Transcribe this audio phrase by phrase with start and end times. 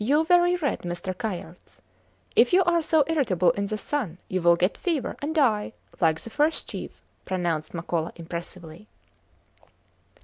[0.03, 1.15] You very red, Mr.
[1.15, 1.79] Kayerts.
[2.35, 6.19] If you are so irritable in the sun, you will get fever and die like
[6.19, 7.03] the first chief!
[7.23, 8.87] pronounced Makola impressively.